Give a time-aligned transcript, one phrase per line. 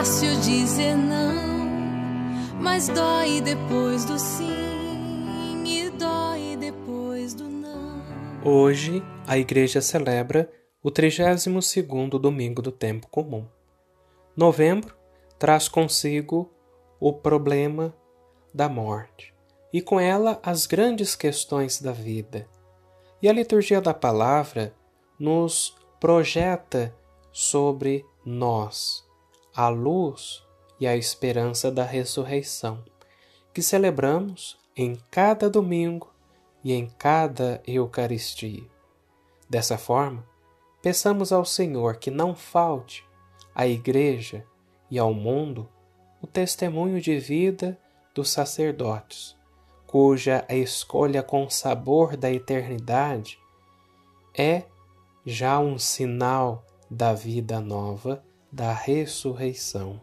[0.00, 1.34] fácil dizer não,
[2.58, 8.00] mas dói depois do sim e dói depois do não.
[8.42, 10.50] Hoje, a igreja celebra
[10.82, 13.46] o 32º domingo do tempo comum.
[14.34, 14.96] Novembro
[15.38, 16.50] traz consigo
[16.98, 17.94] o problema
[18.54, 19.34] da morte
[19.70, 22.48] e com ela as grandes questões da vida.
[23.20, 24.72] E a liturgia da palavra
[25.18, 26.90] nos projeta
[27.30, 29.09] sobre nós
[29.54, 30.42] a luz
[30.78, 32.82] e a esperança da ressurreição,
[33.52, 36.12] que celebramos em cada domingo
[36.62, 38.64] e em cada Eucaristia.
[39.48, 40.24] Dessa forma,
[40.82, 43.04] Peçamos ao Senhor que não falte
[43.54, 44.46] à Igreja
[44.90, 45.68] e ao mundo
[46.22, 47.78] o testemunho de vida
[48.14, 49.36] dos sacerdotes,
[49.86, 53.38] cuja escolha com sabor da eternidade
[54.36, 54.64] é
[55.26, 60.00] já um sinal da vida nova, da ressurreição.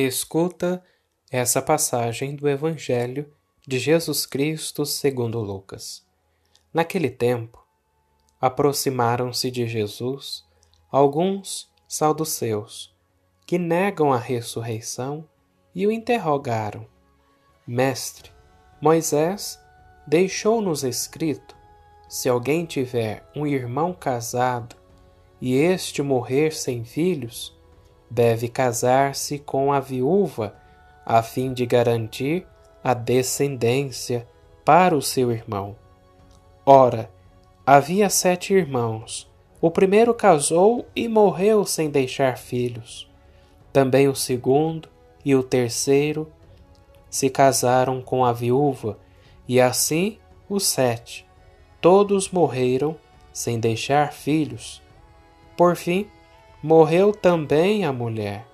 [0.00, 0.80] Escuta
[1.28, 3.34] essa passagem do Evangelho
[3.66, 6.06] de Jesus Cristo segundo Lucas.
[6.72, 7.66] Naquele tempo,
[8.40, 10.44] aproximaram-se de Jesus
[10.88, 12.94] alguns saduceus
[13.44, 15.28] que negam a ressurreição
[15.74, 16.86] e o interrogaram:
[17.66, 18.30] Mestre,
[18.80, 19.58] Moisés
[20.06, 21.56] deixou-nos escrito:
[22.08, 24.76] se alguém tiver um irmão casado
[25.40, 27.57] e este morrer sem filhos,
[28.10, 30.54] deve casar-se com a viúva
[31.04, 32.46] a fim de garantir
[32.82, 34.26] a descendência
[34.64, 35.74] para o seu irmão.
[36.64, 37.10] Ora,
[37.66, 39.28] havia sete irmãos.
[39.60, 43.10] O primeiro casou e morreu sem deixar filhos.
[43.72, 44.88] Também o segundo
[45.24, 46.30] e o terceiro
[47.10, 48.98] se casaram com a viúva,
[49.46, 51.26] e assim os sete.
[51.80, 52.96] Todos morreram
[53.32, 54.82] sem deixar filhos.
[55.56, 56.06] Por fim,
[56.62, 58.46] morreu também a mulher.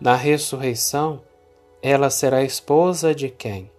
[0.00, 1.20] Na ressurreição,
[1.82, 3.70] ela será esposa de quem?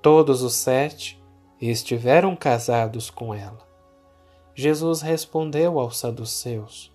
[0.00, 1.22] Todos os sete
[1.60, 3.66] estiveram casados com ela.
[4.54, 6.92] Jesus respondeu aos saduceus: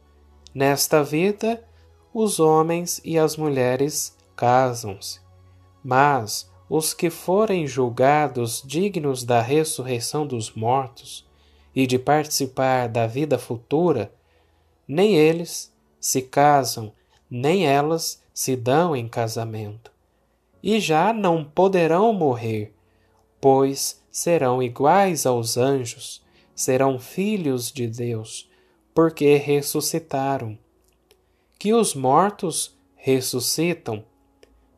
[0.54, 1.64] Nesta vida,
[2.14, 5.20] os homens e as mulheres casam-se,
[5.84, 11.28] mas os que forem julgados dignos da ressurreição dos mortos
[11.76, 14.12] e de participar da vida futura,
[14.94, 16.92] nem eles se casam,
[17.30, 19.90] nem elas se dão em casamento.
[20.62, 22.74] E já não poderão morrer,
[23.40, 26.22] pois serão iguais aos anjos,
[26.54, 28.50] serão filhos de Deus,
[28.94, 30.58] porque ressuscitaram.
[31.58, 34.04] Que os mortos ressuscitam.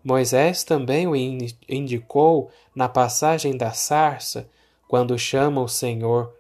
[0.04, 4.48] Moisés também o indicou na passagem da sarça,
[4.88, 6.32] quando chama o Senhor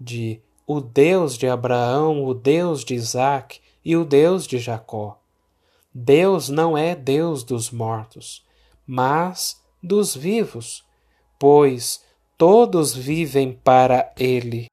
[0.00, 0.40] de
[0.70, 5.18] o Deus de Abraão, o Deus de Isaac e o Deus de Jacó.
[5.94, 8.44] Deus não é Deus dos mortos,
[8.86, 10.84] mas dos vivos,
[11.38, 12.04] pois
[12.36, 14.66] todos vivem para Ele.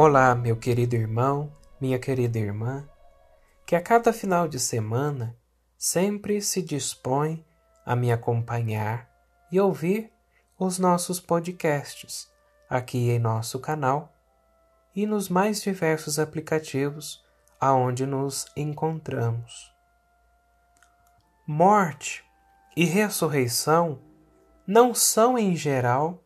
[0.00, 2.88] Olá, meu querido irmão, minha querida irmã,
[3.66, 5.36] que a cada final de semana
[5.76, 7.44] sempre se dispõe
[7.84, 9.10] a me acompanhar
[9.50, 10.12] e ouvir
[10.56, 12.32] os nossos podcasts
[12.70, 14.14] aqui em nosso canal
[14.94, 17.20] e nos mais diversos aplicativos
[17.60, 19.74] aonde nos encontramos.
[21.44, 22.24] Morte
[22.76, 23.98] e ressurreição
[24.64, 26.22] não são, em geral,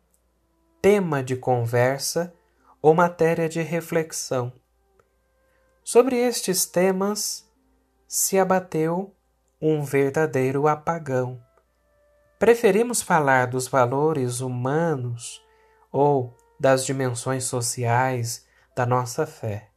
[0.83, 2.35] tema de conversa
[2.82, 4.52] ou matéria de reflexão.
[5.84, 7.49] Sobre estes temas
[8.08, 9.14] se abateu
[9.61, 11.40] um verdadeiro apagão.
[12.38, 15.40] Preferimos falar dos valores humanos
[15.93, 18.44] ou das dimensões sociais
[18.75, 19.70] da nossa fé.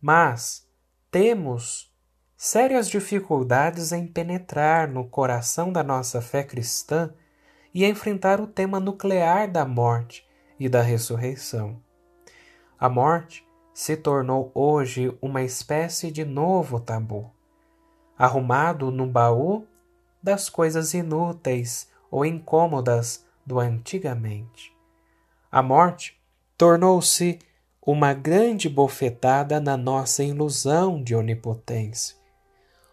[0.00, 0.68] Mas
[1.10, 1.90] temos
[2.36, 7.12] sérias dificuldades em penetrar no coração da nossa fé cristã
[7.72, 10.26] e enfrentar o tema nuclear da morte
[10.58, 11.82] e da ressurreição.
[12.80, 17.30] A morte se tornou hoje uma espécie de novo tabu,
[18.16, 19.66] arrumado no baú
[20.22, 24.74] das coisas inúteis ou incômodas do antigamente.
[25.52, 26.18] A morte
[26.56, 27.38] tornou-se
[27.84, 32.16] uma grande bofetada na nossa ilusão de onipotência.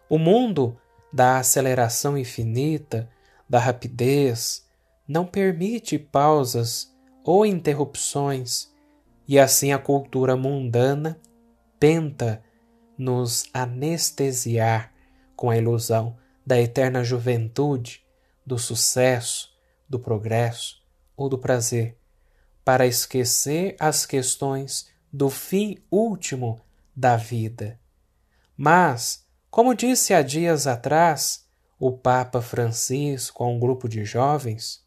[0.06, 0.78] O mundo
[1.10, 3.08] da aceleração infinita,
[3.48, 4.68] da rapidez,
[5.08, 8.76] não permite pausas ou interrupções
[9.28, 11.20] e assim a cultura mundana
[11.78, 12.42] tenta
[12.96, 14.90] nos anestesiar
[15.36, 18.02] com a ilusão da eterna juventude,
[18.44, 19.50] do sucesso,
[19.86, 20.82] do progresso
[21.14, 21.98] ou do prazer,
[22.64, 26.58] para esquecer as questões do fim último
[26.96, 27.78] da vida.
[28.56, 31.46] Mas, como disse há dias atrás
[31.78, 34.82] o Papa Francisco a um grupo de jovens,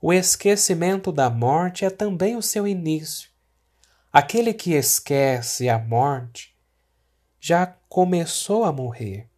[0.00, 3.31] o esquecimento da morte é também o seu início
[4.12, 6.54] Aquele que esquece a morte
[7.40, 9.28] já começou a morrer.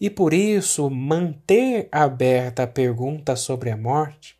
[0.00, 4.38] E por isso, manter aberta a pergunta sobre a morte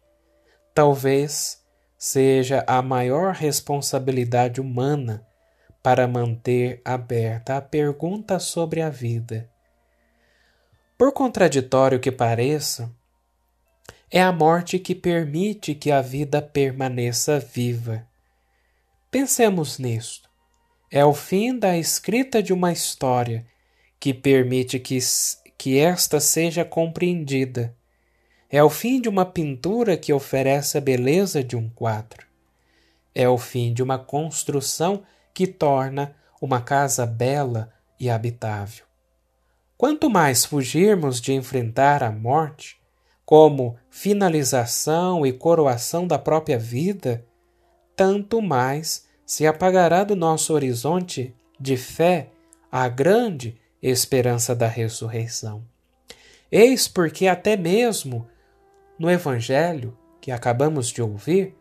[0.74, 1.62] talvez
[1.96, 5.24] seja a maior responsabilidade humana
[5.82, 9.48] para manter aberta a pergunta sobre a vida.
[10.98, 12.90] Por contraditório que pareça,
[14.10, 18.06] é a morte que permite que a vida permaneça viva.
[19.14, 20.28] Pensemos nisto.
[20.90, 23.46] É o fim da escrita de uma história
[24.00, 24.98] que permite que,
[25.56, 27.76] que esta seja compreendida.
[28.50, 32.26] É o fim de uma pintura que oferece a beleza de um quadro.
[33.14, 38.84] É o fim de uma construção que torna uma casa bela e habitável.
[39.78, 42.80] Quanto mais fugirmos de enfrentar a morte,
[43.24, 47.24] como finalização e coroação da própria vida,
[47.96, 52.30] tanto mais se apagará do nosso horizonte de fé
[52.70, 55.64] a grande esperança da ressurreição.
[56.50, 58.26] Eis porque, até mesmo
[58.98, 61.54] no Evangelho que acabamos de ouvir,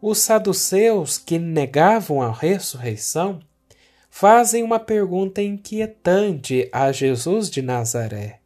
[0.00, 3.40] os saduceus que negavam a ressurreição
[4.10, 8.40] fazem uma pergunta inquietante a Jesus de Nazaré.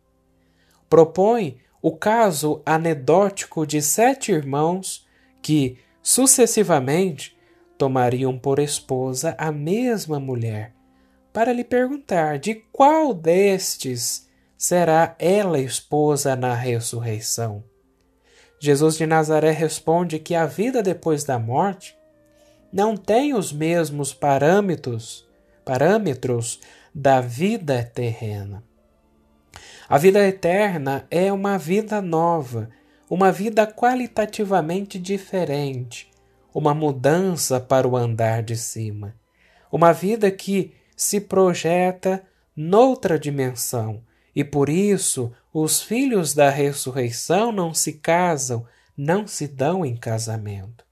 [0.88, 5.06] Propõe o caso anedótico de sete irmãos
[5.42, 7.37] que, sucessivamente,
[7.78, 10.74] tomariam por esposa a mesma mulher,
[11.32, 17.62] para lhe perguntar de qual destes será ela esposa na ressurreição.
[18.60, 21.96] Jesus de Nazaré responde que a vida depois da morte
[22.72, 25.26] não tem os mesmos parâmetros,
[25.64, 26.60] parâmetros
[26.92, 28.64] da vida terrena.
[29.88, 32.68] A vida eterna é uma vida nova,
[33.08, 36.10] uma vida qualitativamente diferente,
[36.54, 39.14] uma mudança para o andar de cima,
[39.70, 42.24] uma vida que se projeta
[42.56, 44.02] noutra dimensão,
[44.34, 50.84] e por isso os filhos da ressurreição não se casam, não se dão em casamento.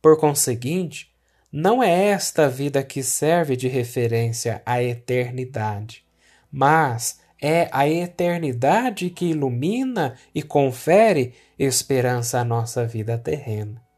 [0.00, 1.12] Por conseguinte,
[1.52, 6.04] não é esta vida que serve de referência à eternidade,
[6.50, 13.89] mas é a eternidade que ilumina e confere esperança à nossa vida terrena.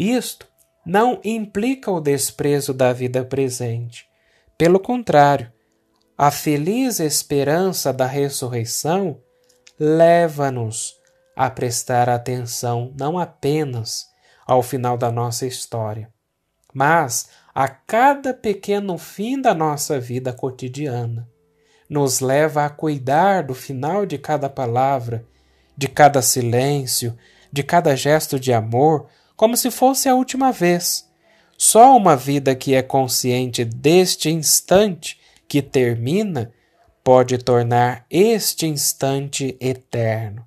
[0.00, 0.46] Isto
[0.82, 4.08] não implica o desprezo da vida presente.
[4.56, 5.52] Pelo contrário,
[6.16, 9.20] a feliz esperança da ressurreição
[9.78, 10.94] leva-nos
[11.36, 14.06] a prestar atenção não apenas
[14.46, 16.08] ao final da nossa história,
[16.72, 21.28] mas a cada pequeno fim da nossa vida cotidiana.
[21.90, 25.26] Nos leva a cuidar do final de cada palavra,
[25.76, 27.14] de cada silêncio,
[27.52, 29.06] de cada gesto de amor
[29.40, 31.08] como se fosse a última vez,
[31.56, 35.18] Só uma vida que é consciente deste instante
[35.48, 36.52] que termina
[37.02, 40.44] pode tornar este instante eterno.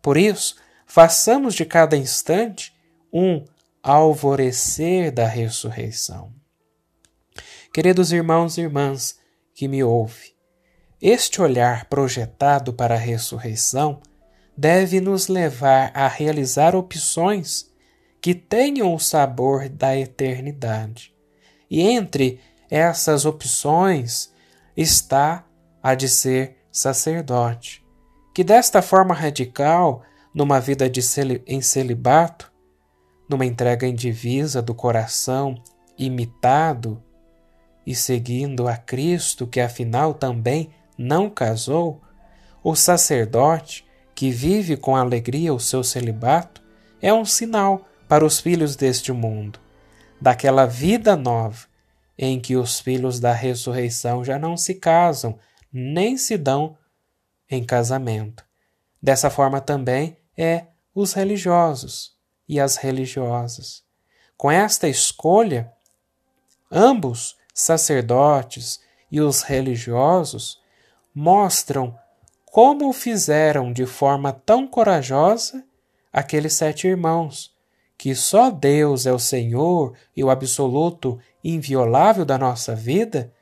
[0.00, 0.56] Por isso,
[0.86, 2.74] façamos de cada instante
[3.12, 3.44] um
[3.82, 6.32] alvorecer da ressurreição.
[7.70, 9.18] Queridos irmãos e irmãs
[9.54, 10.34] que me ouvem,
[11.02, 14.00] este olhar projetado para a ressurreição
[14.56, 17.75] deve nos levar a realizar opções
[18.26, 21.14] que tenham o sabor da eternidade.
[21.70, 24.32] E entre essas opções
[24.76, 25.46] está
[25.80, 27.86] a de ser sacerdote,
[28.34, 30.02] que desta forma radical,
[30.34, 31.00] numa vida de
[31.46, 32.52] em celibato,
[33.28, 35.54] numa entrega indivisa do coração,
[35.96, 37.00] imitado
[37.86, 42.02] e seguindo a Cristo, que afinal também não casou,
[42.60, 46.60] o sacerdote, que vive com alegria o seu celibato,
[47.00, 49.58] é um sinal para os filhos deste mundo,
[50.20, 51.66] daquela vida nova
[52.18, 55.38] em que os filhos da ressurreição já não se casam,
[55.72, 56.76] nem se dão
[57.50, 58.44] em casamento.
[59.02, 62.16] Dessa forma também é os religiosos
[62.48, 63.84] e as religiosas.
[64.36, 65.72] Com esta escolha,
[66.70, 70.60] ambos, sacerdotes e os religiosos,
[71.14, 71.98] mostram
[72.44, 75.64] como fizeram de forma tão corajosa
[76.12, 77.55] aqueles sete irmãos,
[78.06, 83.32] que só Deus é o Senhor e o absoluto inviolável da nossa vida,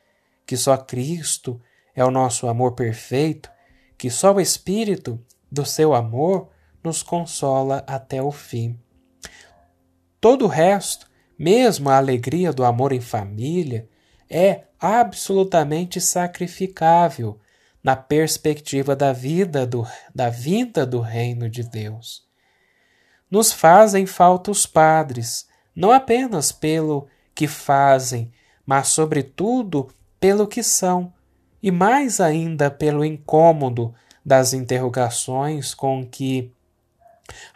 [0.47, 1.61] que só Cristo
[1.95, 3.51] é o nosso amor perfeito,
[3.99, 6.49] que só o Espírito do seu amor
[6.83, 8.81] nos consola até o fim.
[10.19, 13.87] Todo o resto, mesmo a alegria do amor em família,
[14.31, 17.39] é absolutamente sacrificável
[17.83, 22.24] na perspectiva da vida do, da vinda do reino de Deus.
[23.35, 28.31] Nos fazem falta os padres, não apenas pelo que fazem,
[28.65, 29.89] mas sobretudo
[30.21, 31.13] pelo que são,
[31.61, 33.93] e mais ainda pelo incômodo
[34.25, 36.55] das interrogações com que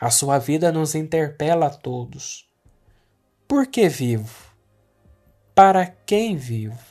[0.01, 2.51] a sua vida nos interpela a todos.
[3.47, 4.53] Por que vivo?
[5.55, 6.83] Para quem vivo?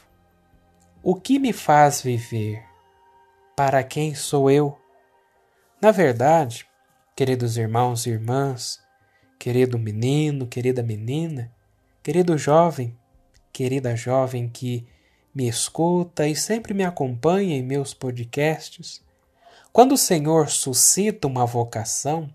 [1.04, 2.64] O que me faz viver?
[3.54, 4.80] Para quem sou eu?
[5.82, 6.66] Na verdade,
[7.18, 8.80] queridos irmãos e irmãs,
[9.40, 11.52] querido menino, querida menina,
[12.04, 12.96] querido jovem,
[13.52, 14.88] querida jovem que
[15.34, 19.04] me escuta e sempre me acompanha em meus podcasts,
[19.74, 22.32] quando o Senhor suscita uma vocação,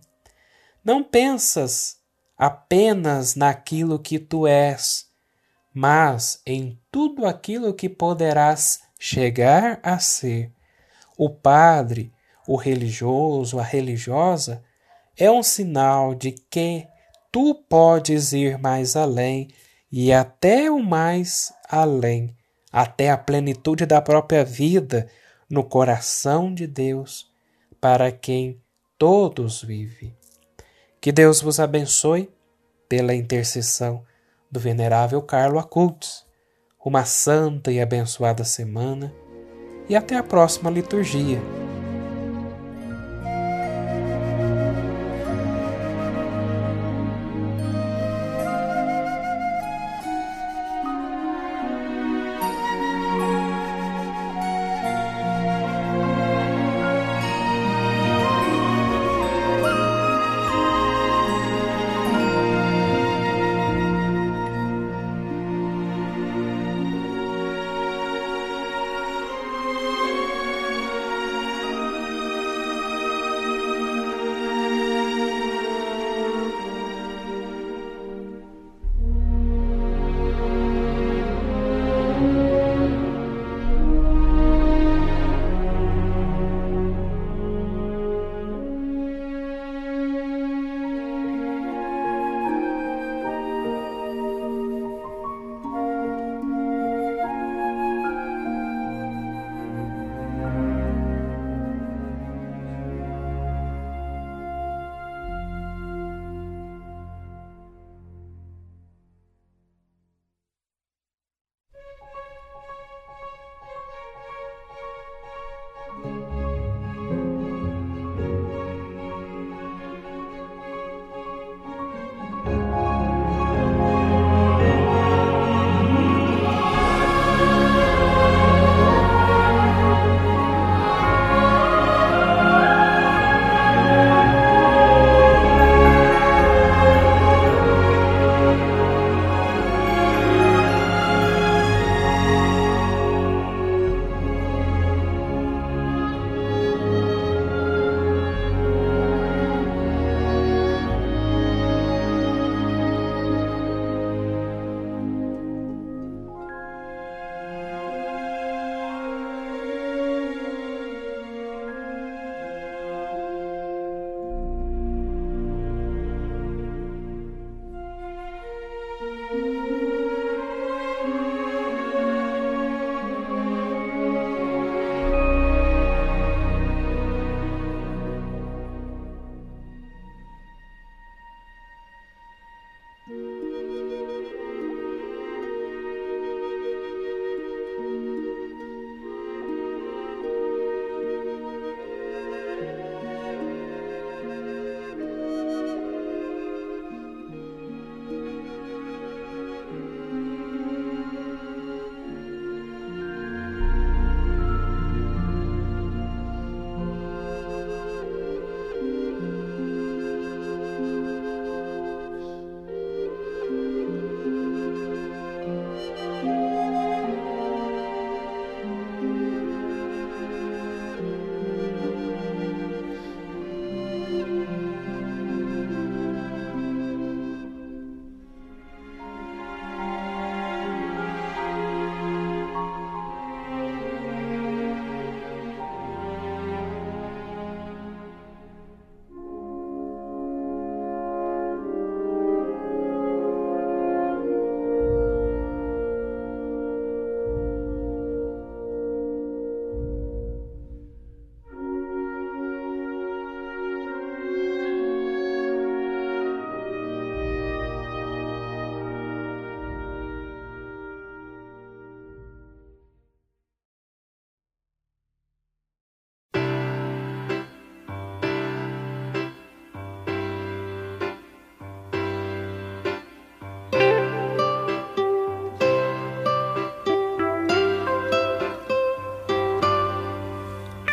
[0.85, 1.99] não pensas
[2.37, 5.07] apenas naquilo que tu és,
[5.73, 10.51] mas em tudo aquilo que poderás chegar a ser.
[11.17, 12.13] O padre,
[12.49, 14.65] o religioso, a religiosa,
[15.23, 16.85] é um sinal de que
[17.31, 19.47] tu podes ir mais além
[19.91, 22.37] e até o mais além,
[22.73, 25.09] até a plenitude da própria vida
[25.49, 27.31] no coração de Deus,
[27.81, 28.61] para quem
[28.99, 30.13] todos vivem.
[31.01, 32.29] Que Deus vos abençoe
[32.89, 34.05] pela intercessão
[34.51, 36.27] do venerável Carlo Acultes.
[36.85, 39.15] Uma santa e abençoada semana
[39.89, 41.62] e até a próxima liturgia.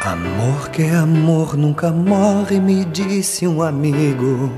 [0.09, 4.51] Amor que é amor nunca morre, me disse um amigo.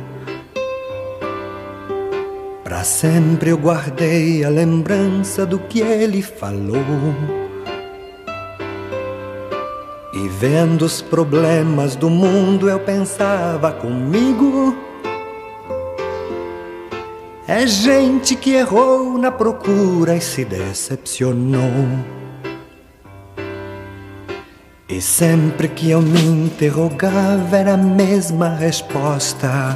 [2.63, 6.77] Pra sempre eu guardei a lembrança do que ele falou.
[10.13, 14.73] E vendo os problemas do mundo, eu pensava comigo.
[17.45, 22.20] É gente que errou na procura e se decepcionou.
[24.91, 29.73] E sempre que eu me interrogava era a mesma resposta.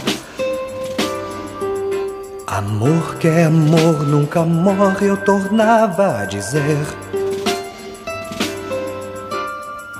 [2.45, 6.85] Amor que é amor nunca morre, eu tornava a dizer.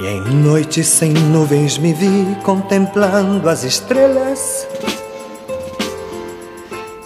[0.01, 4.67] E em noites sem nuvens me vi contemplando as estrelas.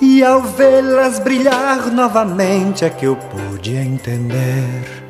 [0.02, 5.09] E ao vê-las brilhar novamente é que eu pude entender.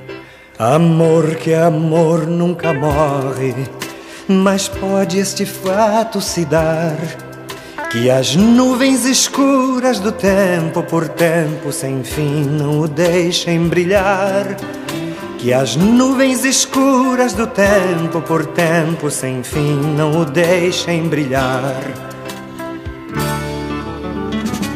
[0.59, 3.55] Amor que amor nunca morre,
[4.27, 6.97] mas pode este fato se dar.
[7.89, 14.57] Que as nuvens escuras do tempo por tempo sem fim não o deixem brilhar.
[15.37, 21.81] Que as nuvens escuras do tempo por tempo sem fim não o deixem brilhar.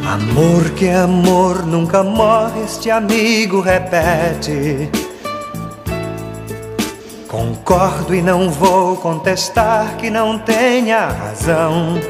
[0.02, 5.03] Amor que amor nunca morre, este amigo repete.
[7.34, 12.00] Concordo e não vou contestar que não tenha razão.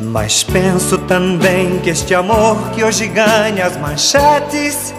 [0.00, 4.94] Mas penso também que este amor que hoje ganha as manchetes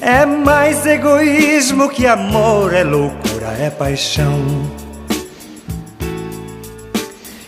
[0.00, 4.68] é mais egoísmo que amor, é loucura, é paixão.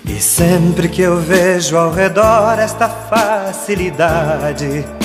[0.04, 5.01] E sempre que eu vejo ao redor esta facilidade de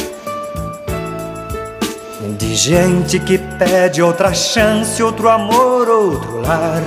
[2.58, 6.82] gente que pede outra chance, outro amor, outro lar.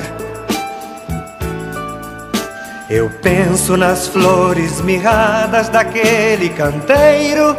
[2.91, 7.57] Eu penso nas flores mirradas daquele canteiro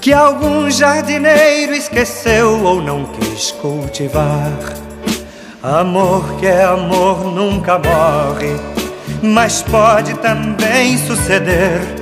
[0.00, 4.52] que algum jardineiro esqueceu ou não quis cultivar.
[5.62, 8.56] Amor que é amor nunca morre,
[9.22, 11.95] mas pode também suceder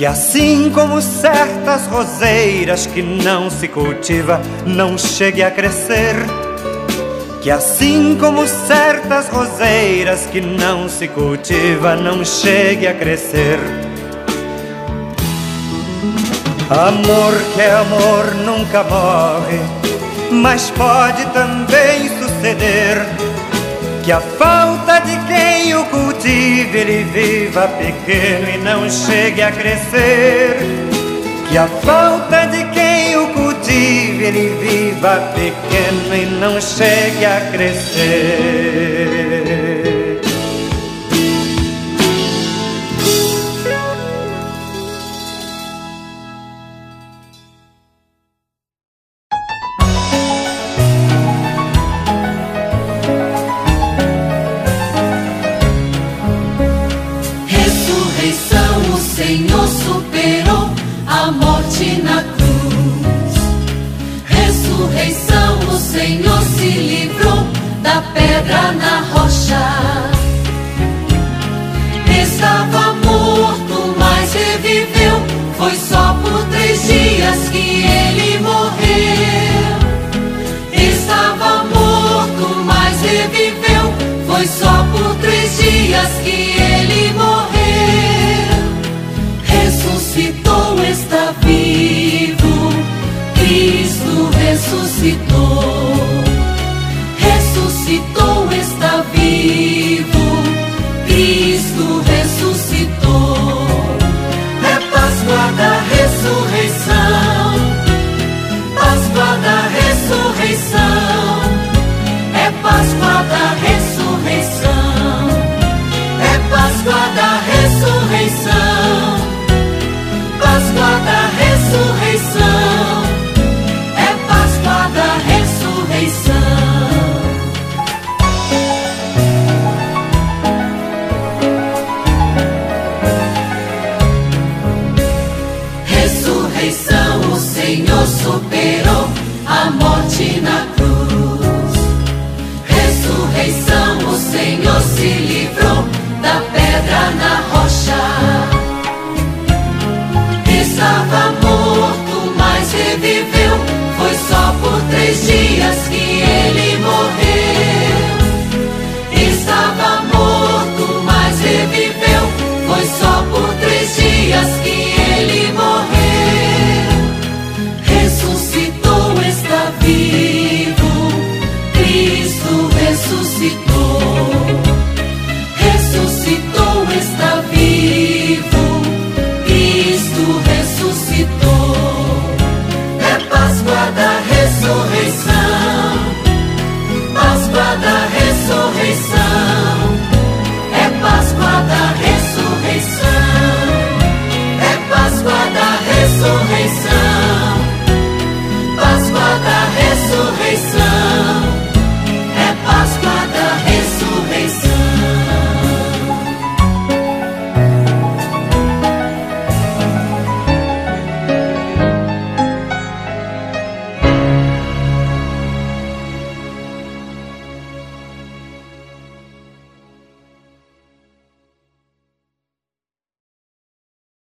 [0.00, 6.16] que assim como certas roseiras que não se cultiva não chegue a crescer,
[7.42, 13.58] que assim como certas roseiras que não se cultiva não chegue a crescer.
[16.70, 19.60] Amor que é amor nunca morre,
[20.32, 23.04] mas pode também suceder
[24.02, 30.56] que a falta de quem o cultive ele viva pequeno e não chegue a crescer.
[31.48, 39.29] Que a falta de quem o cultive ele viva pequeno e não chegue a crescer.